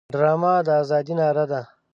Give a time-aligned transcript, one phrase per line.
[0.13, 1.61] ډرامه د ازادۍ ناره ده